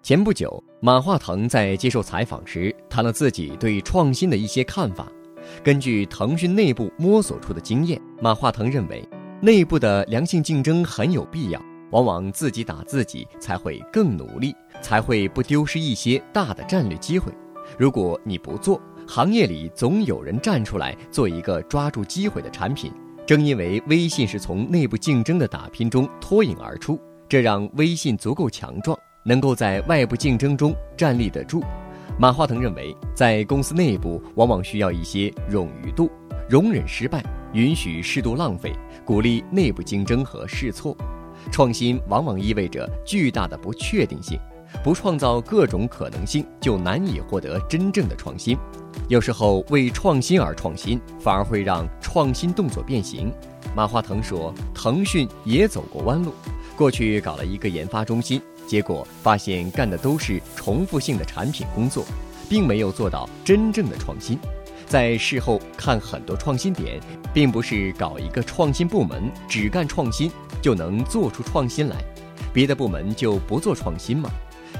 [0.00, 5.06] 前不久，马化腾在接受采访时谈了自己对创新的一些看法。
[5.62, 9.06] 根据腾讯内部摸索出的经验，马化腾认为，
[9.42, 11.60] 内部的良性竞争很有必要。
[11.90, 17.32] 往往自己打自己才会更努力，才会不丢失一些大的战略机会。
[17.78, 22.92] 如果你不做，行业里总有人站出来做一个抓住机会的产品。
[23.26, 31.62] 正因为微信是从内部竞争的打拼中脱颖而出，这让微信足够强壮，能够在外部竞争中站立得住。
[32.18, 36.10] 马化腾认为，在公司内部往往需要一些冗余度，
[36.48, 38.72] 容忍失败，允许适度浪费，
[39.04, 40.96] 鼓励内部竞争和试错。
[41.52, 44.40] 创新往往意味着巨大的不确定性，
[44.82, 48.56] 不创造各种可能性，就难以获得真正的创新。
[49.08, 53.30] 有时候为创新而创新，反而会让创新动作变形。
[53.76, 56.32] 马化腾说：“腾讯也走过弯路，
[56.76, 62.04] 过去搞了一个研发中心，结果发现干的都是重复性的产品工作，
[62.48, 64.38] 并没有做到真正的创新。
[64.86, 67.00] 在事后看很多创新点，
[67.32, 70.30] 并不是搞一个创新部门只干创新。”
[70.60, 71.94] 就能做出创新来，
[72.52, 74.28] 别的部门就不做创新吗？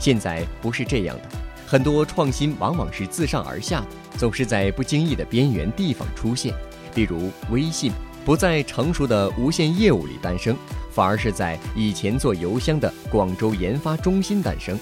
[0.00, 1.28] 现在不是这样的，
[1.66, 6.54] 很多创新往往是自上而下的，总是在不经意的边缘地方出现。
[6.94, 7.92] 比如微信
[8.26, 10.56] 不在成熟的无线业务里诞生，
[10.90, 14.76] 反而是在以前做邮箱的广州研发中心诞生。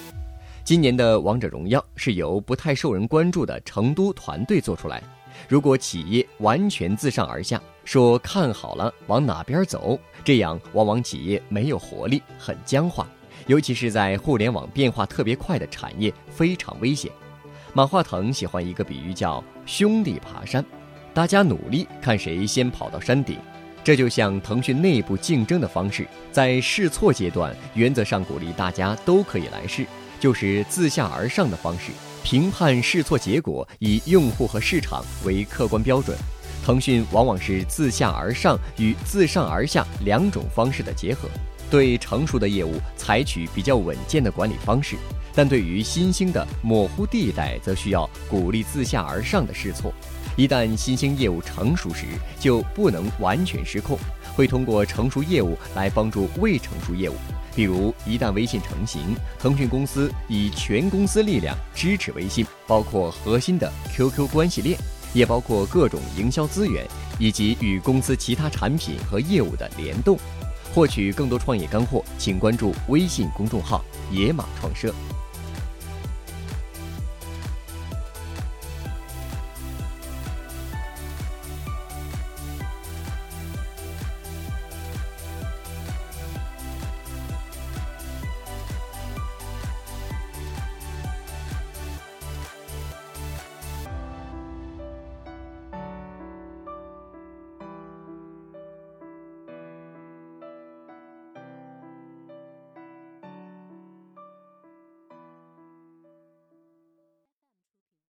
[0.65, 5.03] 今年的王者荣耀是由不太受人关注的成都团队做出来。
[5.47, 13.07] 如果企业完全自上而下说看好了往哪边走，这样往往企业没有活力，很僵化，
[13.47, 17.13] 尤其是在互联网变化特别快的产业，非常危险。
[17.75, 20.65] 马化腾喜欢一个比喻叫“兄弟爬山”，
[21.15, 23.39] 大家努力看谁先跑到山顶。
[23.85, 29.87] 这就像腾讯内部竞争的方式，在试错阶段，原则上鼓励大家都可以来试，
[30.19, 31.93] 就是自下而上的方式。
[32.25, 36.17] 评判试错结果以用户和市场为客观标准，
[36.65, 41.29] 腾讯往往是自下而上与自上而下两种方式的结合。
[41.71, 44.97] 对成熟的业务采取比较稳健的管理方式，
[45.35, 49.93] 但对于新兴的模糊地带，则需要鼓励自下而上的试错。
[50.37, 52.07] 一旦新兴业务成熟时，
[52.41, 53.97] 就不能完全失控，
[54.35, 57.15] 会通过成熟业务来帮助未成熟业务。
[57.55, 64.77] 比如，一旦微信成型，腾讯公司以全公司力量支持微信，包括核心的 QQ 关系链，
[65.13, 66.85] 也包括各种营销资源
[67.17, 70.19] 以及与公司其他产品和业务的联动。
[70.75, 74.93] 获取更多创业干货，请关注微信公众号“野马创社”。